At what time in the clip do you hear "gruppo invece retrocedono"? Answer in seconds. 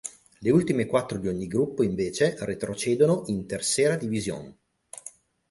1.45-3.21